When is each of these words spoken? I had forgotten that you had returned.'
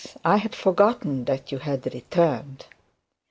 I 0.25 0.37
had 0.37 0.55
forgotten 0.55 1.25
that 1.25 1.51
you 1.51 1.59
had 1.59 1.85
returned.' 1.93 2.65